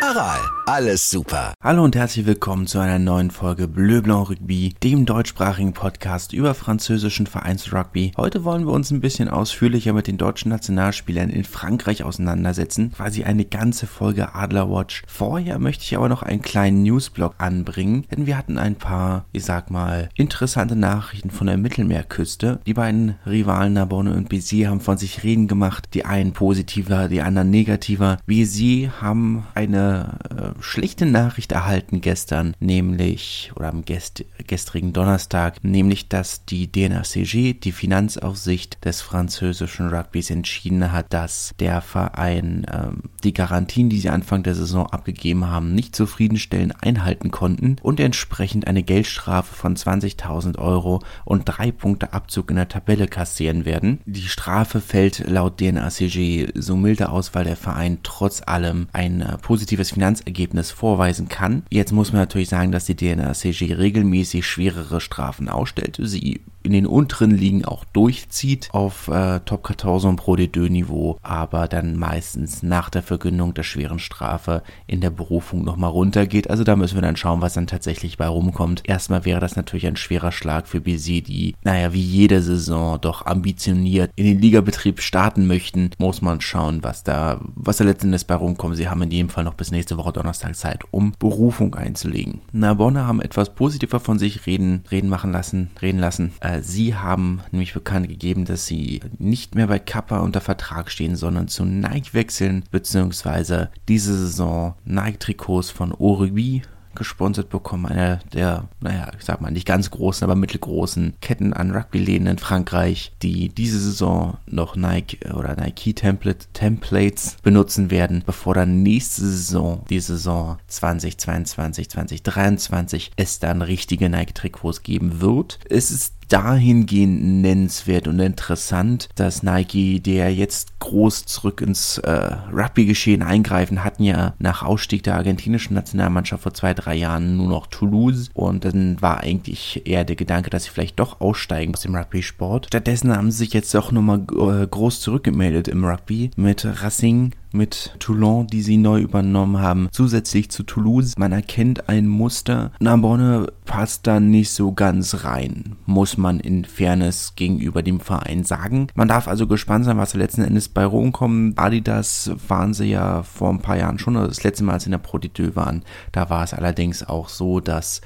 [0.00, 1.54] Aral, alles super.
[1.60, 6.54] Hallo und herzlich willkommen zu einer neuen Folge Bleu Blanc Rugby, dem deutschsprachigen Podcast über
[6.54, 8.12] französischen Vereinsrugby.
[8.16, 13.24] Heute wollen wir uns ein bisschen ausführlicher mit den deutschen Nationalspielern in Frankreich auseinandersetzen, quasi
[13.24, 15.02] eine ganze Folge Adlerwatch.
[15.08, 19.44] Vorher möchte ich aber noch einen kleinen Newsblog anbringen, denn wir hatten ein paar, ich
[19.44, 22.60] sag mal, interessante Nachrichten von der Mittelmeerküste.
[22.66, 27.20] Die beiden Rivalen Narbonne und Béziers haben von sich reden gemacht, die einen positiver, die
[27.20, 28.18] anderen negativer.
[28.26, 36.08] Béziers haben eine äh, schlechte Nachricht erhalten gestern, nämlich, oder am gest gestrigen Donnerstag, nämlich,
[36.08, 43.32] dass die DNACG, die Finanzaufsicht des französischen Rugbys, entschieden hat, dass der Verein ähm, die
[43.34, 48.82] Garantien, die sie Anfang der Saison abgegeben haben, nicht zufriedenstellend einhalten konnten und entsprechend eine
[48.82, 54.00] Geldstrafe von 20.000 Euro und drei Punkte Abzug in der Tabelle kassieren werden.
[54.06, 59.38] Die Strafe fällt laut DNACG so milde aus, weil der Verein trotz allem ein äh,
[59.38, 61.62] positives positives Finanzergebnis vorweisen kann.
[61.70, 65.98] Jetzt muss man natürlich sagen, dass die DNACG regelmäßig schwerere Strafen ausstellt.
[66.02, 71.68] Sie in den unteren Ligen auch durchzieht auf äh, Top 14 Pro D2 Niveau, aber
[71.68, 76.50] dann meistens nach der Verkündung der schweren Strafe in der Berufung nochmal runtergeht.
[76.50, 78.82] Also da müssen wir dann schauen, was dann tatsächlich bei rumkommt.
[78.84, 83.26] Erstmal wäre das natürlich ein schwerer Schlag für BC, die, naja, wie jede Saison doch
[83.26, 85.90] ambitioniert in den Ligabetrieb starten möchten.
[85.98, 88.76] Muss man schauen, was da, was da letzten Endes bei rumkommt.
[88.76, 92.40] Sie haben in jedem Fall noch bis nächste Woche Donnerstag Zeit, um Berufung einzulegen.
[92.52, 96.32] Narbonne haben etwas positiver von sich reden, reden machen lassen, reden lassen.
[96.40, 101.16] Äh, sie haben nämlich bekannt gegeben, dass sie nicht mehr bei Kappa unter Vertrag stehen,
[101.16, 106.62] sondern zu Nike wechseln, beziehungsweise diese Saison Nike-Trikots von Origui
[106.98, 107.86] gesponsert bekommen.
[107.86, 112.38] Einer der, naja, ich sag mal nicht ganz großen, aber mittelgroßen Ketten an Rugby-Läden in
[112.38, 119.22] Frankreich, die diese Saison noch Nike oder Nike Template, Templates benutzen werden, bevor dann nächste
[119.22, 125.60] Saison, die Saison 2022, 2023, es dann richtige Nike-Trikots geben wird.
[125.70, 133.22] Es ist dahingehend nennenswert und interessant, dass Nike, der jetzt groß zurück ins äh, Rugby-Geschehen
[133.22, 138.30] eingreifen, hatten ja nach Ausstieg der argentinischen Nationalmannschaft vor zwei, drei Jahren nur noch Toulouse
[138.34, 142.66] und dann war eigentlich eher der Gedanke, dass sie vielleicht doch aussteigen aus dem Rugby-Sport.
[142.66, 147.94] Stattdessen haben sie sich jetzt auch nochmal äh, groß zurückgemeldet im Rugby mit Racing mit
[147.98, 151.14] Toulon, die sie neu übernommen haben, zusätzlich zu Toulouse.
[151.16, 152.72] Man erkennt ein Muster.
[152.80, 158.88] Narbonne passt da nicht so ganz rein, muss man in Fairness gegenüber dem Verein sagen.
[158.94, 161.58] Man darf also gespannt sein, was letzten Endes bei rumkommt.
[161.58, 164.88] Adidas waren sie ja vor ein paar Jahren schon, also das letzte Mal, als sie
[164.88, 165.18] in der Pro
[165.54, 165.82] waren,
[166.12, 168.00] da war es allerdings auch so, dass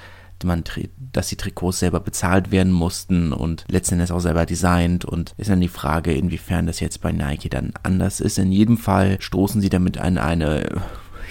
[0.45, 0.65] man,
[1.13, 5.61] dass die Trikots selber bezahlt werden mussten und letztendlich auch selber designt und ist dann
[5.61, 8.39] die Frage, inwiefern das jetzt bei Nike dann anders ist.
[8.39, 10.83] In jedem Fall stoßen sie damit an eine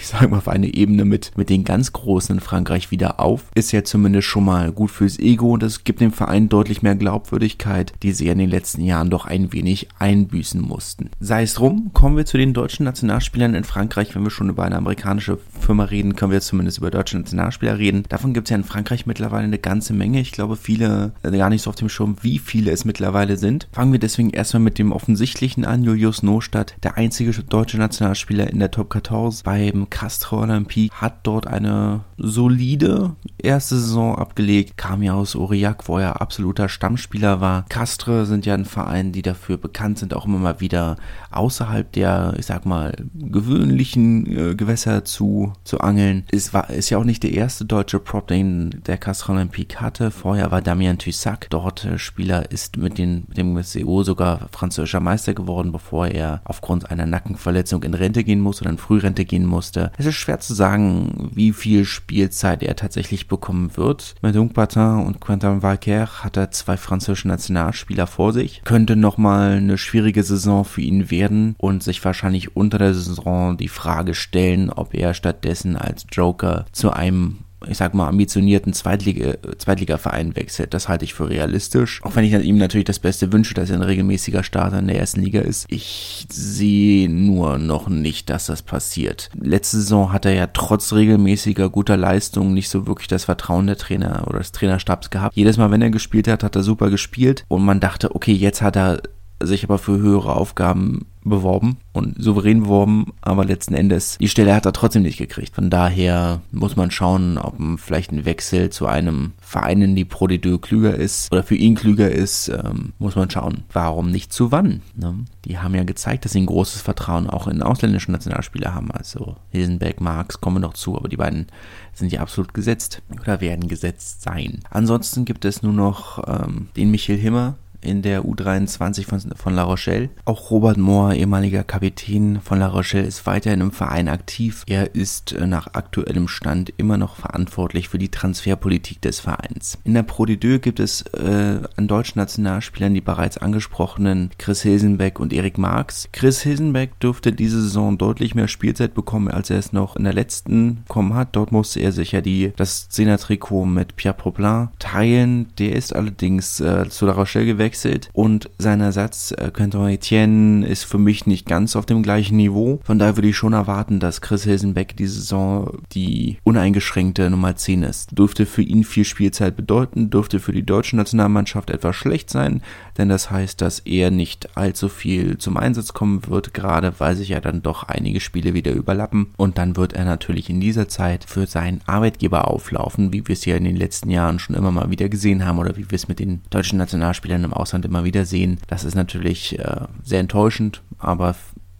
[0.02, 3.44] ich sage mal, auf eine Ebene mit, mit den ganz Großen in Frankreich wieder auf.
[3.54, 6.96] Ist ja zumindest schon mal gut fürs Ego und es gibt dem Verein deutlich mehr
[6.96, 11.10] Glaubwürdigkeit, die sie in den letzten Jahren doch ein wenig einbüßen mussten.
[11.20, 14.12] Sei es drum, kommen wir zu den deutschen Nationalspielern in Frankreich.
[14.16, 18.02] Wenn wir schon über eine amerikanische Firma reden, können wir zumindest über deutsche Nationalspieler reden.
[18.08, 20.20] Davon gibt es ja in Frankreich mittlerweile eine ganze Menge.
[20.20, 23.68] Ich glaube, viele, äh, gar nicht so auf dem Schirm, wie viele es mittlerweile sind.
[23.70, 25.84] Fangen wir deswegen erstmal mit dem offensichtlichen an.
[25.84, 31.46] Julius Nostadt, der einzige deutsche Nationalspieler in der Top 14 beim Castro Olympique hat dort
[31.46, 37.66] eine solide erste Saison abgelegt, kam ja aus Aurillac, wo er absoluter Stammspieler war.
[37.68, 40.96] Castre sind ja ein Verein, die dafür bekannt sind, auch immer mal wieder
[41.30, 46.24] außerhalb der, ich sag mal, gewöhnlichen äh, Gewässer zu, zu angeln.
[46.32, 50.10] Es war, ist ja auch nicht der erste deutsche Prop, den der Castre Olympique hatte.
[50.10, 55.00] Vorher war Damien Tussac dort äh, Spieler, ist mit, den, mit dem CO sogar französischer
[55.00, 59.44] Meister geworden, bevor er aufgrund einer Nackenverletzung in Rente gehen musste oder in Frührente gehen
[59.44, 64.14] musste es ist schwer zu sagen, wie viel Spielzeit er tatsächlich bekommen wird.
[64.22, 68.62] Mit Patin und Quentin Valker hat er zwei französische Nationalspieler vor sich.
[68.64, 73.68] Könnte nochmal eine schwierige Saison für ihn werden und sich wahrscheinlich unter der Saison die
[73.68, 77.38] Frage stellen, ob er stattdessen als Joker zu einem
[77.68, 80.74] ich sag mal, ambitionierten Zweitliga, Zweitligaverein wechselt.
[80.74, 82.00] Das halte ich für realistisch.
[82.02, 84.98] Auch wenn ich ihm natürlich das Beste wünsche, dass er ein regelmäßiger Starter in der
[84.98, 85.66] ersten Liga ist.
[85.68, 89.30] Ich sehe nur noch nicht, dass das passiert.
[89.40, 93.76] Letzte Saison hat er ja trotz regelmäßiger guter Leistungen nicht so wirklich das Vertrauen der
[93.76, 95.36] Trainer oder des Trainerstabs gehabt.
[95.36, 98.62] Jedes Mal, wenn er gespielt hat, hat er super gespielt und man dachte, okay, jetzt
[98.62, 99.02] hat er
[99.46, 104.66] sich aber für höhere Aufgaben beworben und souverän beworben, aber letzten Endes die Stelle hat
[104.66, 105.54] er trotzdem nicht gekriegt.
[105.54, 110.26] Von daher muss man schauen, ob vielleicht ein Wechsel zu einem Verein in die Pro
[110.26, 113.64] de Deux klüger ist oder für ihn klüger ist, ähm, muss man schauen.
[113.72, 114.82] Warum nicht zu wann?
[114.96, 115.14] Ne?
[115.44, 118.90] Die haben ja gezeigt, dass sie ein großes Vertrauen auch in ausländische Nationalspieler haben.
[118.90, 121.46] Also Hilsenberg, Marx kommen noch zu, aber die beiden
[121.92, 124.60] sind ja absolut gesetzt oder werden gesetzt sein.
[124.70, 129.64] Ansonsten gibt es nur noch ähm, den Michael Himmer, in der U23 von, von La
[129.64, 130.10] Rochelle.
[130.24, 134.64] Auch Robert Mohr, ehemaliger Kapitän von La Rochelle, ist weiterhin im Verein aktiv.
[134.66, 139.78] Er ist äh, nach aktuellem Stand immer noch verantwortlich für die Transferpolitik des Vereins.
[139.84, 145.18] In der Pro D2 gibt es äh, an deutschen Nationalspielern die bereits angesprochenen Chris Hilsenbeck
[145.18, 146.08] und Erik Marx.
[146.12, 150.12] Chris Hilsenbeck dürfte diese Saison deutlich mehr Spielzeit bekommen, als er es noch in der
[150.12, 151.30] letzten bekommen hat.
[151.32, 155.48] Dort musste er sich ja die, das Zehner-Trikot mit Pierre Poplin teilen.
[155.58, 160.66] Der ist allerdings äh, zu La Rochelle gewechselt gewechselt und sein Ersatz, äh, Quentin Etienne,
[160.66, 162.80] ist für mich nicht ganz auf dem gleichen Niveau.
[162.84, 167.82] Von daher würde ich schon erwarten, dass Chris Hilsenbeck die Saison die uneingeschränkte Nummer 10
[167.82, 168.16] ist.
[168.16, 172.62] Dürfte für ihn viel Spielzeit bedeuten, dürfte für die deutsche Nationalmannschaft etwas schlecht sein,
[172.98, 177.30] denn das heißt, dass er nicht allzu viel zum Einsatz kommen wird, gerade weil sich
[177.30, 181.24] ja dann doch einige Spiele wieder überlappen und dann wird er natürlich in dieser Zeit
[181.24, 184.90] für seinen Arbeitgeber auflaufen, wie wir es ja in den letzten Jahren schon immer mal
[184.90, 188.24] wieder gesehen haben oder wie wir es mit den deutschen Nationalspielern im Ausland immer wieder
[188.24, 188.58] sehen.
[188.66, 191.34] Das ist natürlich äh, sehr enttäuschend, aber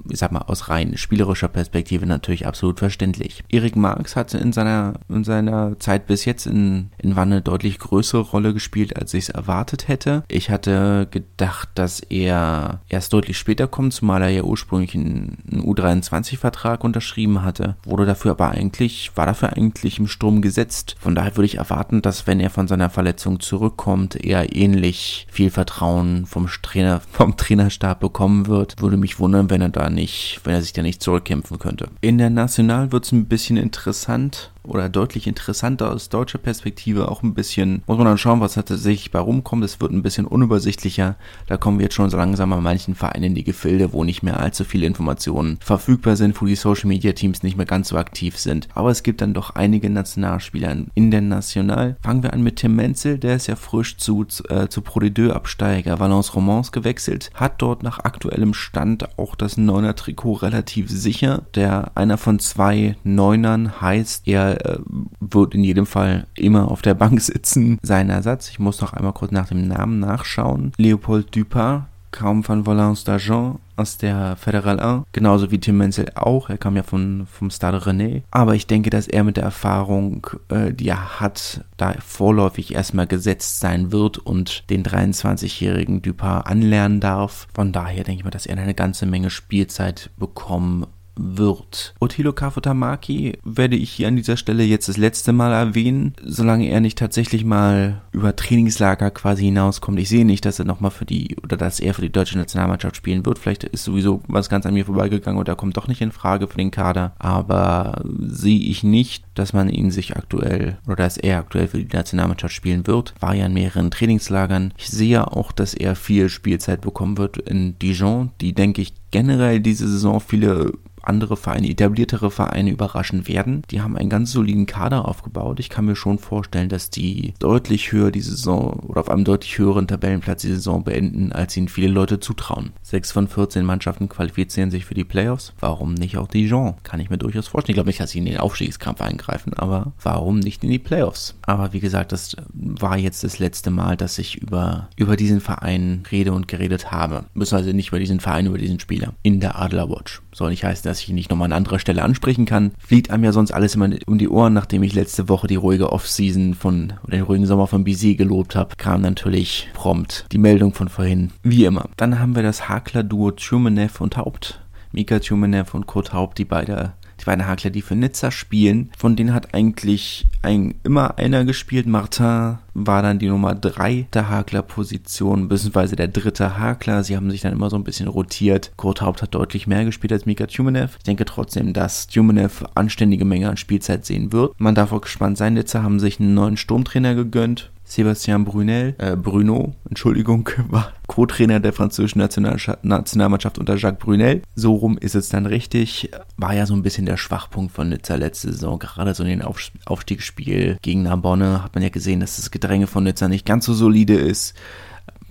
[0.09, 3.45] ich sag mal, aus rein spielerischer Perspektive natürlich absolut verständlich.
[3.49, 8.23] Erik Marx hatte in seiner, in seiner Zeit bis jetzt in, in Wanne deutlich größere
[8.23, 10.25] Rolle gespielt, als ich es erwartet hätte.
[10.29, 15.63] Ich hatte gedacht, dass er erst deutlich später kommt, zumal er ja ursprünglich einen, einen
[15.63, 20.97] U23-Vertrag unterschrieben hatte, wurde dafür aber eigentlich, war dafür eigentlich im Sturm gesetzt.
[21.01, 25.51] Von daher würde ich erwarten, dass wenn er von seiner Verletzung zurückkommt, er ähnlich viel
[25.51, 28.81] Vertrauen vom Trainer, vom Trainerstab bekommen wird.
[28.81, 31.89] Würde mich wundern, wenn er da nicht, wenn er sich da nicht zurückkämpfen könnte.
[32.01, 37.09] In der National wird es ein bisschen interessant oder deutlich interessanter aus deutscher Perspektive.
[37.09, 39.65] Auch ein bisschen, muss man dann schauen, was tatsächlich bei rumkommt.
[39.65, 41.17] Es wird ein bisschen unübersichtlicher.
[41.47, 44.23] Da kommen wir jetzt schon so langsam bei manchen Vereinen in die Gefilde, wo nicht
[44.23, 47.97] mehr allzu viele Informationen verfügbar sind, wo die Social Media Teams nicht mehr ganz so
[47.97, 48.69] aktiv sind.
[48.75, 51.97] Aber es gibt dann doch einige Nationalspieler in der National.
[52.03, 55.99] Fangen wir an mit Tim Menzel, der ist ja frisch zu, äh, zu Pro Absteiger
[55.99, 61.43] Valence Romans gewechselt, hat dort nach aktuellem Stand auch das Neuner Trikot relativ sicher.
[61.55, 64.79] Der einer von zwei Neunern heißt, er äh,
[65.21, 67.79] wird in jedem Fall immer auf der Bank sitzen.
[67.83, 70.73] Sein Ersatz, ich muss noch einmal kurz nach dem Namen nachschauen.
[70.77, 76.51] Leopold Dupin, kaum von Valence d'Argent aus der Fédéral 1, genauso wie Tim Menzel auch.
[76.51, 78.23] Er kam ja von, vom Stade René.
[78.31, 83.07] Aber ich denke, dass er mit der Erfahrung, äh, die er hat, da vorläufig erstmal
[83.07, 87.49] gesetzt sein wird und den 23-jährigen Dupin anlernen darf.
[87.55, 90.87] Von daher denke ich mal, dass er eine ganze Menge Spielzeit bekommen
[91.17, 91.95] wird.
[92.01, 96.81] Otilo Kafutamaki werde ich hier an dieser Stelle jetzt das letzte Mal erwähnen, solange er
[96.81, 99.99] nicht tatsächlich mal über Trainingslager quasi hinauskommt.
[99.99, 102.97] Ich sehe nicht, dass er nochmal für die oder dass er für die deutsche Nationalmannschaft
[102.97, 103.39] spielen wird.
[103.39, 106.49] Vielleicht ist sowieso was ganz an mir vorbeigegangen und er kommt doch nicht in Frage
[106.49, 107.13] für den Kader.
[107.19, 111.95] Aber sehe ich nicht, dass man ihn sich aktuell oder dass er aktuell für die
[111.95, 113.15] Nationalmannschaft spielen wird.
[113.21, 114.75] War ja in mehreren Trainingslagern.
[114.77, 119.61] Ich sehe auch, dass er viel Spielzeit bekommen wird in Dijon, die denke ich generell
[119.61, 123.63] diese Saison viele andere Vereine, etabliertere Vereine überraschen werden.
[123.71, 125.61] Die haben einen ganz soliden Kader aufgebaut.
[125.61, 129.59] Ich kann mir schon vorstellen, dass die deutlich höher die Saison oder auf einem deutlich
[129.59, 132.73] höheren Tabellenplatz die Saison beenden, als ihnen viele Leute zutrauen.
[132.83, 135.53] Sechs von 14 Mannschaften qualifizieren sich für die Playoffs.
[135.61, 136.75] Warum nicht auch Dijon?
[136.83, 137.75] Kann ich mir durchaus vorstellen.
[137.75, 141.35] Ich glaube nicht, dass sie in den Aufstiegskampf eingreifen, aber warum nicht in die Playoffs?
[141.43, 146.03] Aber wie gesagt, das war jetzt das letzte Mal, dass ich über, über diesen Verein
[146.11, 147.25] rede und geredet habe.
[147.35, 149.15] Beziehungsweise nicht über diesen Verein, über diesen Spieler.
[149.23, 150.23] In der Adler Watch.
[150.33, 152.73] Soll nicht heißen, dass ich ihn nicht nochmal an anderer Stelle ansprechen kann.
[152.79, 155.93] Fliegt einem ja sonst alles immer um die Ohren, nachdem ich letzte Woche die ruhige
[155.93, 160.75] Offseason von, oder den ruhigen Sommer von BC gelobt habe, kam natürlich prompt die Meldung
[160.75, 161.31] von vorhin.
[161.43, 161.89] Wie immer.
[161.97, 164.61] Dann haben wir das Hakler-Duo Tjumenev und Haupt.
[164.93, 168.91] Mika Tjumenev und Kurt Haupt, die beide die beiden Hakler, die für Nizza spielen.
[168.99, 171.87] Von denen hat eigentlich ein, immer einer gespielt.
[171.87, 177.05] Martin war dann die Nummer 3 der Hakler-Position, beziehungsweise der dritte Hakler.
[177.05, 178.73] Sie haben sich dann immer so ein bisschen rotiert.
[178.77, 180.97] Kurt Haupt hat deutlich mehr gespielt als Mika Tumenev.
[180.99, 184.59] Ich denke trotzdem, dass Tumenev anständige Menge an Spielzeit sehen wird.
[184.59, 185.55] Man darf auch gespannt sein.
[185.55, 187.71] Nizza haben sich einen neuen Sturmtrainer gegönnt.
[187.93, 194.41] Sebastian Brunel, äh, Bruno, Entschuldigung, war Co-Trainer der französischen Nationalmannschaft unter Jacques Brunel.
[194.55, 196.11] So rum ist es dann richtig.
[196.39, 198.79] War ja so ein bisschen der Schwachpunkt von Nizza letzte Saison.
[198.79, 202.87] Gerade so in den Auf Aufstiegsspiel gegen Narbonne hat man ja gesehen, dass das Gedränge
[202.87, 204.55] von Nizza nicht ganz so solide ist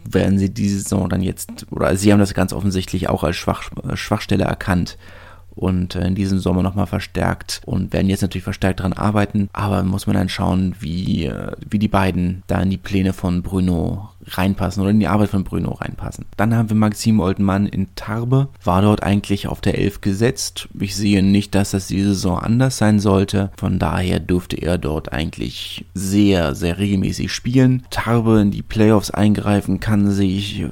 [0.03, 3.69] werden sie diese Saison dann jetzt, oder sie haben das ganz offensichtlich auch als Schwach,
[3.93, 4.97] Schwachstelle erkannt
[5.55, 9.83] und äh, in diesem Sommer nochmal verstärkt und werden jetzt natürlich verstärkt daran arbeiten, aber
[9.83, 14.10] muss man dann schauen, wie, äh, wie die beiden da in die Pläne von Bruno
[14.27, 16.25] reinpassen oder in die Arbeit von Bruno reinpassen.
[16.37, 20.67] Dann haben wir Maxim Oldmann in Tarbe, war dort eigentlich auf der Elf gesetzt.
[20.79, 23.51] Ich sehe nicht, dass das diese Saison anders sein sollte.
[23.57, 27.83] Von daher dürfte er dort eigentlich sehr, sehr regelmäßig spielen.
[27.89, 30.69] Tarbe in die Playoffs eingreifen kann, sehe ich äh,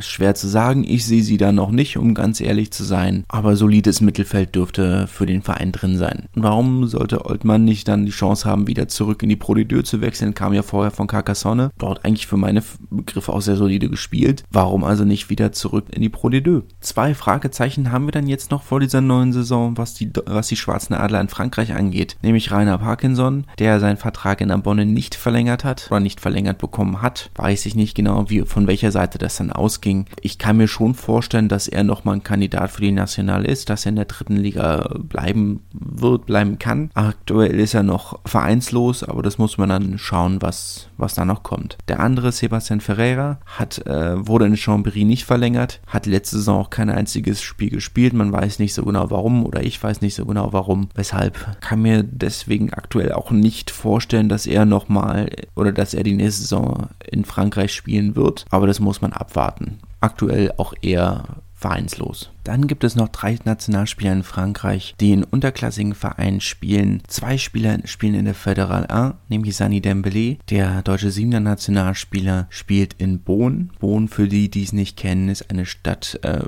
[0.00, 0.84] schwer zu sagen.
[0.84, 3.24] Ich sehe sie da noch nicht, um ganz ehrlich zu sein.
[3.28, 6.24] Aber solides Mittelfeld dürfte für den Verein drin sein.
[6.34, 10.34] Warum sollte Oldmann nicht dann die Chance haben, wieder zurück in die Pro zu wechseln?
[10.34, 11.70] Kam ja vorher von Carcassonne.
[11.78, 14.44] Dort eigentlich für meine Begriff auch sehr solide gespielt.
[14.50, 16.62] Warum also nicht wieder zurück in die Pro D2?
[16.80, 20.56] Zwei Fragezeichen haben wir dann jetzt noch vor dieser neuen Saison, was die, was die
[20.56, 22.16] Schwarzen Adler in Frankreich angeht.
[22.22, 27.02] Nämlich Rainer Parkinson, der seinen Vertrag in Ambonne nicht verlängert hat oder nicht verlängert bekommen
[27.02, 27.30] hat.
[27.36, 30.06] Weiß ich nicht genau, wie, von welcher Seite das dann ausging.
[30.20, 33.86] Ich kann mir schon vorstellen, dass er nochmal ein Kandidat für die National ist, dass
[33.86, 36.90] er in der dritten Liga bleiben wird, bleiben kann.
[36.94, 41.42] Aktuell ist er noch vereinslos, aber das muss man dann schauen, was, was da noch
[41.42, 41.78] kommt.
[41.88, 46.70] Der andere Sebastian Ferreira hat, äh, wurde in Chambéry nicht verlängert, hat letzte Saison auch
[46.70, 48.12] kein einziges Spiel gespielt.
[48.12, 50.88] Man weiß nicht so genau warum oder ich weiß nicht so genau warum.
[50.94, 56.14] Weshalb kann mir deswegen aktuell auch nicht vorstellen, dass er nochmal oder dass er die
[56.14, 58.44] nächste Saison in Frankreich spielen wird.
[58.50, 59.78] Aber das muss man abwarten.
[60.00, 61.24] Aktuell auch eher
[61.64, 62.30] vereinslos.
[62.44, 67.00] Dann gibt es noch drei Nationalspieler in Frankreich, die in unterklassigen Vereinen spielen.
[67.06, 72.92] Zwei Spieler spielen in der Fédérale 1, nämlich Sani Dembélé, der deutsche Siebener Nationalspieler, spielt
[72.98, 73.70] in Bonn.
[73.80, 76.42] Bonn, für die, die es nicht kennen, ist eine Stadt, äh,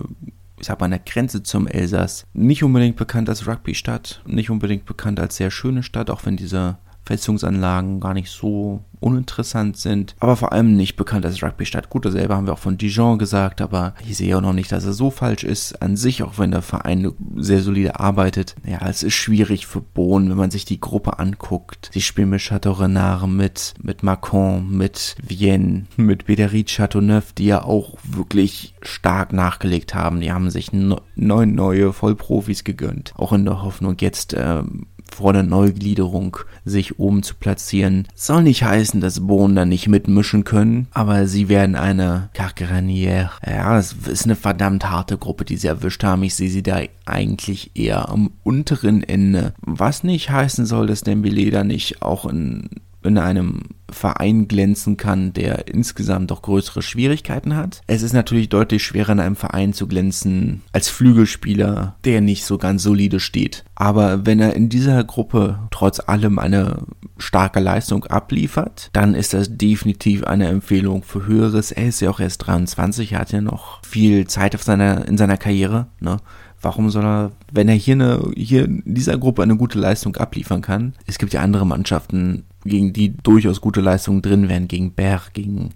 [0.60, 2.26] ich sag mal, an der Grenze zum Elsass.
[2.34, 6.76] Nicht unbedingt bekannt als Rugby-Stadt, nicht unbedingt bekannt als sehr schöne Stadt, auch wenn diese
[7.06, 11.90] Festungsanlagen gar nicht so uninteressant sind, aber vor allem nicht bekannt als Rugby-Stadt.
[11.90, 14.84] Gut, dasselbe haben wir auch von Dijon gesagt, aber ich sehe auch noch nicht, dass
[14.84, 18.56] er so falsch ist an sich, auch wenn der Verein sehr solide arbeitet.
[18.66, 21.90] Ja, es ist schwierig für Bohn, wenn man sich die Gruppe anguckt.
[21.92, 27.62] Sie spielen mit Chateau Renard, mit, mit Macron, mit Vienne, mit Bédéry Chateauneuf, die ja
[27.62, 30.20] auch wirklich stark nachgelegt haben.
[30.20, 33.12] Die haben sich neun neue Vollprofis gegönnt.
[33.16, 38.06] Auch in der Hoffnung, jetzt ähm, vor der Neugliederung sich oben zu platzieren.
[38.14, 43.30] Soll nicht heißen, dass Bohnen da nicht mitmischen können, aber sie werden eine Carcaranière.
[43.46, 46.22] Ja, es ist eine verdammt harte Gruppe, die sie erwischt haben.
[46.22, 49.54] Ich sehe sie da eigentlich eher am unteren Ende.
[49.60, 52.68] Was nicht heißen soll, dass Dembele da nicht auch in
[53.06, 57.82] in einem Verein glänzen kann, der insgesamt doch größere Schwierigkeiten hat.
[57.86, 62.58] Es ist natürlich deutlich schwerer in einem Verein zu glänzen als Flügelspieler, der nicht so
[62.58, 63.64] ganz solide steht.
[63.74, 66.82] Aber wenn er in dieser Gruppe trotz allem eine
[67.18, 71.72] starke Leistung abliefert, dann ist das definitiv eine Empfehlung für Höheres.
[71.72, 75.16] Er ist ja auch erst 23, er hat ja noch viel Zeit auf seiner, in
[75.16, 75.86] seiner Karriere.
[76.00, 76.18] Ne?
[76.60, 80.62] Warum soll er, wenn er hier, eine, hier in dieser Gruppe eine gute Leistung abliefern
[80.62, 80.94] kann?
[81.06, 85.70] Es gibt ja andere Mannschaften, gegen die durchaus gute Leistungen drin wären, gegen Berg, gegen,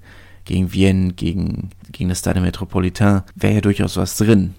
[0.44, 4.54] gegen Vienne, gegen, gegen das Stade Metropolitain, wäre ja durchaus was drin.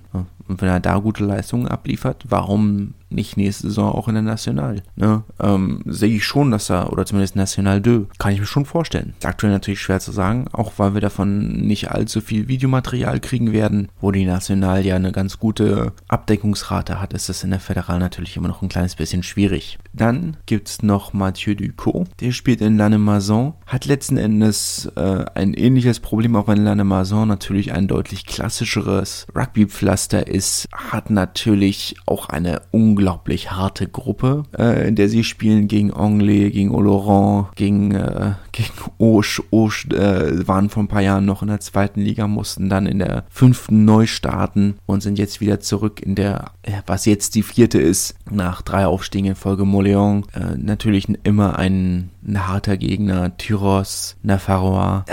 [0.48, 4.84] Und wenn er da gute Leistungen abliefert, warum nicht nächste Saison auch in der National.
[4.96, 5.24] Ne?
[5.40, 9.14] Ähm, sehe ich schon, dass er, oder zumindest National 2, kann ich mir schon vorstellen.
[9.20, 13.52] Ist aktuell natürlich schwer zu sagen, auch weil wir davon nicht allzu viel Videomaterial kriegen
[13.52, 13.90] werden.
[14.00, 18.38] Wo die National ja eine ganz gute Abdeckungsrate hat, ist das in der Föderal natürlich
[18.38, 19.78] immer noch ein kleines bisschen schwierig.
[19.94, 25.54] Dann gibt es noch Mathieu Ducot, der spielt in Lannemezan, hat letzten Endes äh, ein
[25.54, 32.62] ähnliches Problem, auch wenn Lannemezan natürlich ein deutlich klassischeres Rugby-Pflaster ist, hat natürlich auch eine
[32.72, 38.70] unglaublich harte Gruppe, äh, in der sie spielen gegen Anglais, gegen Oloron, gegen, äh, gegen
[38.98, 39.42] Osh.
[39.52, 43.00] Osh äh, waren vor ein paar Jahren noch in der zweiten Liga, mussten dann in
[43.00, 46.52] der fünften neu starten und sind jetzt wieder zurück in der,
[46.86, 50.26] was jetzt die vierte ist, nach drei Aufstiegen in Folge Moleon.
[50.34, 55.06] Äh, natürlich immer ein, ein harter Gegner, Tyros, Nafarroa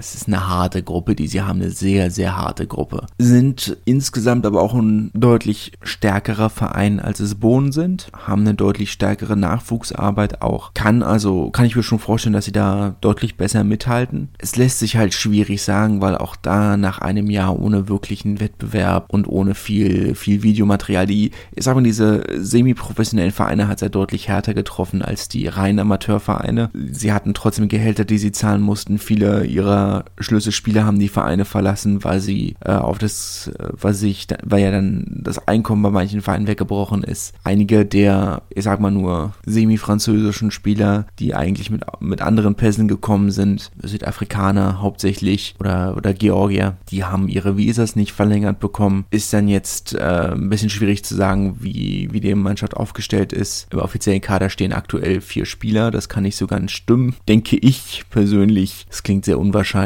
[0.00, 3.06] es ist eine harte Gruppe, die sie haben, eine sehr, sehr harte Gruppe.
[3.18, 8.92] Sind insgesamt aber auch ein deutlich stärkerer Verein, als es Bohnen sind, haben eine deutlich
[8.92, 10.72] stärkere Nachwuchsarbeit auch.
[10.72, 14.30] Kann also, kann ich mir schon vorstellen, dass sie da deutlich besser mithalten.
[14.38, 19.06] Es lässt sich halt schwierig sagen, weil auch da nach einem Jahr ohne wirklichen Wettbewerb
[19.10, 24.28] und ohne viel, viel Videomaterial, die, ich sag mal, diese semi-professionellen Vereine hat er deutlich
[24.28, 26.70] härter getroffen als die reinen Amateurvereine.
[26.90, 28.98] Sie hatten trotzdem Gehälter, die sie zahlen mussten.
[28.98, 34.26] Viele ihrer Schlüsselspieler haben die Vereine verlassen, weil sie äh, auf das, äh, weil sich,
[34.42, 37.34] weil ja dann das Einkommen bei manchen Vereinen weggebrochen ist.
[37.44, 43.30] Einige der, ich sag mal nur, semi-französischen Spieler, die eigentlich mit, mit anderen Pässen gekommen
[43.30, 49.04] sind, Südafrikaner hauptsächlich oder, oder Georgier, die haben ihre Visas nicht verlängert bekommen.
[49.10, 53.68] Ist dann jetzt äh, ein bisschen schwierig zu sagen, wie, wie die Mannschaft aufgestellt ist.
[53.72, 58.04] Im offiziellen Kader stehen aktuell vier Spieler, das kann nicht so ganz stimmen, denke ich
[58.10, 58.86] persönlich.
[58.90, 59.79] Es klingt sehr unwahrscheinlich,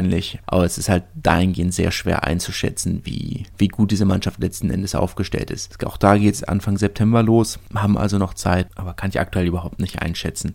[0.46, 4.94] aber es ist halt dahingehend sehr schwer einzuschätzen, wie, wie gut diese Mannschaft letzten Endes
[4.94, 5.84] aufgestellt ist.
[5.84, 9.46] Auch da geht es Anfang September los, haben also noch Zeit, aber kann ich aktuell
[9.46, 10.54] überhaupt nicht einschätzen.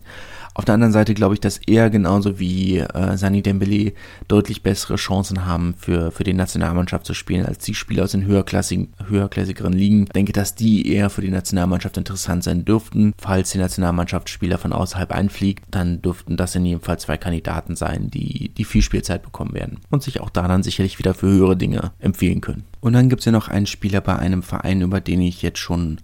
[0.54, 3.92] Auf der anderen Seite glaube ich, dass er genauso wie äh, Sani Dembele
[4.28, 8.26] deutlich bessere Chancen haben, für, für die Nationalmannschaft zu spielen, als die Spieler aus den
[8.26, 10.04] höherklassigen, höherklassigeren Ligen.
[10.04, 13.14] Ich denke, dass die eher für die Nationalmannschaft interessant sein dürften.
[13.16, 17.76] Falls die Nationalmannschaft Spieler von außerhalb einfliegt, dann dürften das in jedem Fall zwei Kandidaten
[17.76, 21.28] sein, die, die viel Spielzeit bekommen werden und sich auch da dann sicherlich wieder für
[21.28, 22.64] höhere Dinge empfehlen können.
[22.80, 25.58] Und dann gibt es ja noch einen Spieler bei einem Verein, über den ich jetzt
[25.58, 25.98] schon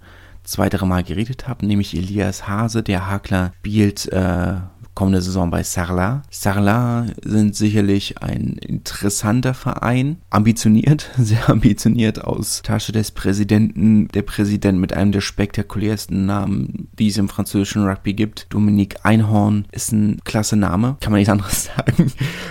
[0.47, 4.54] zwei, drei Mal geredet habe, nämlich Elias Hase, der Hakler spielt äh,
[4.97, 6.23] kommende Saison bei Sarla.
[6.31, 14.81] Sarla sind sicherlich ein interessanter Verein, ambitioniert, sehr ambitioniert aus Tasche des Präsidenten, der Präsident
[14.81, 18.47] mit einem der spektakulärsten Namen, die es im französischen Rugby gibt.
[18.49, 22.11] Dominique Einhorn ist ein klasse Name, kann man nicht anderes sagen.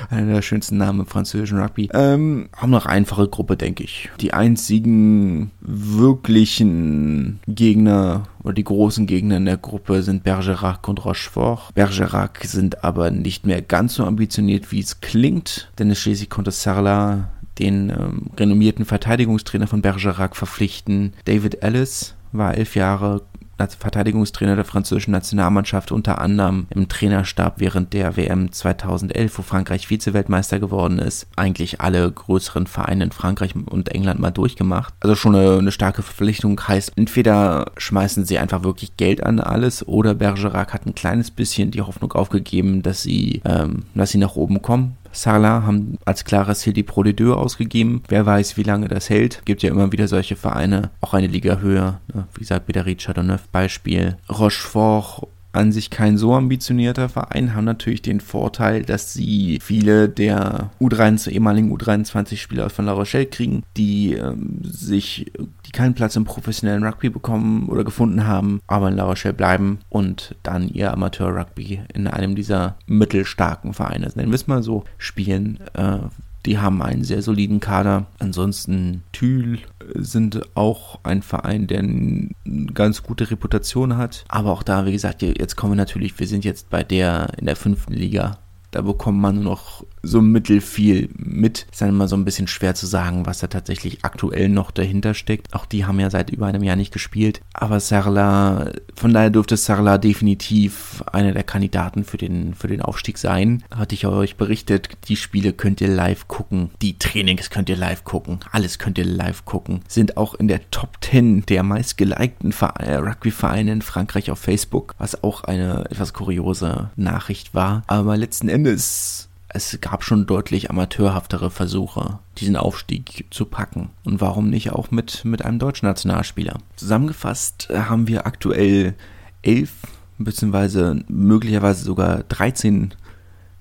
[0.10, 1.90] Einer der schönsten Namen im französischen Rugby.
[1.94, 4.10] Ähm, haben noch einfache Gruppe, denke ich.
[4.22, 11.74] Die einzigen wirklichen Gegner oder die großen Gegner in der Gruppe sind Bergerac und Rochefort.
[11.74, 17.32] Bergerac sind aber nicht mehr ganz so ambitioniert, wie es klingt, denn schließlich konnte Sarla
[17.58, 21.14] den ähm, renommierten Verteidigungstrainer von Bergerac verpflichten.
[21.26, 23.24] David Ellis war elf Jahre
[23.58, 30.60] Verteidigungstrainer der französischen Nationalmannschaft, unter anderem im Trainerstab während der WM 2011, wo Frankreich Vize-Weltmeister
[30.60, 34.94] geworden ist, eigentlich alle größeren Vereine in Frankreich und England mal durchgemacht.
[35.00, 39.88] Also schon eine, eine starke Verpflichtung heißt, entweder schmeißen sie einfach wirklich Geld an alles
[39.88, 44.36] oder Bergerac hat ein kleines bisschen die Hoffnung aufgegeben, dass sie, ähm, dass sie nach
[44.36, 48.04] oben kommen Sarla haben als klares Ziel die Pro de ausgegeben.
[48.08, 49.42] Wer weiß, wie lange das hält.
[49.46, 52.00] Gibt ja immer wieder solche Vereine, auch eine Liga höher.
[52.14, 52.28] Ne?
[52.34, 54.18] Wie gesagt, Bidarit Chardonnay Beispiel.
[54.30, 60.72] Rochefort an sich kein so ambitionierter Verein, haben natürlich den Vorteil, dass sie viele der
[60.80, 65.32] U23, ehemaligen U23-Spieler von La Rochelle kriegen, die ähm, sich,
[65.66, 69.80] die keinen Platz im professionellen Rugby bekommen oder gefunden haben, aber in La Rochelle bleiben
[69.90, 75.60] und dann ihr Amateur-Rugby in einem dieser mittelstarken Vereine, nennen wir es mal so, spielen.
[75.74, 76.00] Äh,
[76.46, 78.06] die haben einen sehr soliden Kader.
[78.20, 79.60] Ansonsten Thül
[79.96, 82.30] sind auch ein Verein, der eine
[82.74, 84.26] ganz gute Reputation hat.
[84.28, 87.46] Aber auch da, wie gesagt, jetzt kommen wir natürlich, wir sind jetzt bei der in
[87.46, 88.40] der fünften Liga.
[88.76, 91.66] Da bekommt man nur noch so mittelfiel mit.
[91.72, 95.14] Ist dann immer so ein bisschen schwer zu sagen, was da tatsächlich aktuell noch dahinter
[95.14, 95.54] steckt.
[95.54, 97.40] Auch die haben ja seit über einem Jahr nicht gespielt.
[97.54, 103.18] Aber Sarla, von daher dürfte Sarla definitiv einer der Kandidaten für den, für den Aufstieg
[103.18, 103.64] sein.
[103.74, 106.72] Hatte ich euch berichtet, die Spiele könnt ihr live gucken.
[106.82, 108.40] Die Trainings könnt ihr live gucken.
[108.52, 109.84] Alles könnt ihr live gucken.
[109.88, 115.46] Sind auch in der Top 10 der meistgelikten Rugby-Vereine in Frankreich auf Facebook, was auch
[115.46, 117.84] eine etwas kuriose Nachricht war.
[117.88, 123.90] Aber letzten Endes es gab schon deutlich amateurhaftere Versuche, diesen Aufstieg zu packen.
[124.04, 126.60] Und warum nicht auch mit, mit einem deutschen Nationalspieler?
[126.76, 128.96] Zusammengefasst äh, haben wir aktuell
[129.44, 129.72] elf,
[130.18, 132.94] beziehungsweise möglicherweise sogar 13,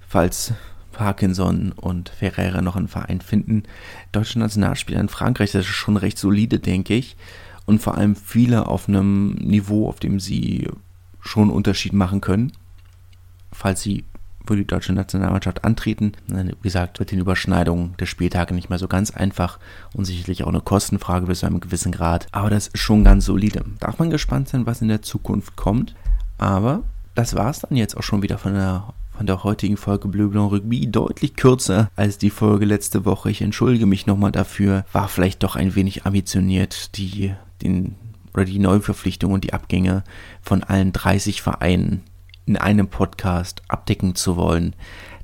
[0.00, 0.52] falls
[0.90, 3.62] Parkinson und Ferreira noch einen Verein finden.
[4.10, 7.16] Deutsche Nationalspieler in Frankreich, das ist schon recht solide, denke ich.
[7.66, 10.68] Und vor allem viele auf einem Niveau, auf dem sie
[11.20, 12.52] schon einen Unterschied machen können,
[13.52, 14.04] falls sie
[14.46, 16.12] für die deutsche Nationalmannschaft antreten.
[16.26, 19.58] Wie gesagt, mit den Überschneidungen der Spieltage nicht mehr so ganz einfach
[19.94, 22.26] und sicherlich auch eine Kostenfrage bis zu einem gewissen Grad.
[22.32, 23.64] Aber das ist schon ganz solide.
[23.80, 25.94] Darf man gespannt sein, was in der Zukunft kommt.
[26.38, 26.82] Aber
[27.14, 30.26] das war es dann jetzt auch schon wieder von der von der heutigen Folge Bleu
[30.26, 33.30] Blanc Rugby deutlich kürzer als die Folge letzte Woche.
[33.30, 34.84] Ich entschuldige mich nochmal dafür.
[34.92, 37.94] War vielleicht doch ein wenig ambitioniert, die, den,
[38.34, 40.02] oder die Neuverpflichtung und die Abgänge
[40.42, 42.02] von allen 30 Vereinen
[42.46, 44.74] in einem Podcast abdecken zu wollen,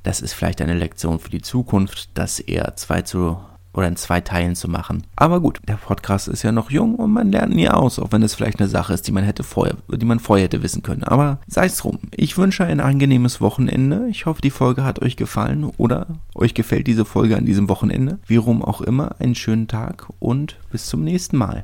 [0.03, 3.37] das ist vielleicht eine Lektion für die Zukunft, das eher zwei zu
[3.73, 5.03] oder in zwei Teilen zu machen.
[5.15, 8.23] Aber gut, der Podcast ist ja noch jung und man lernt nie aus, auch wenn
[8.23, 11.03] es vielleicht eine Sache ist, die man hätte vorher, die man vorher hätte wissen können.
[11.03, 11.99] Aber sei es drum.
[12.15, 14.07] Ich wünsche ein angenehmes Wochenende.
[14.09, 18.19] Ich hoffe, die Folge hat euch gefallen oder euch gefällt diese Folge an diesem Wochenende.
[18.25, 21.63] Wie rum auch immer, einen schönen Tag und bis zum nächsten Mal.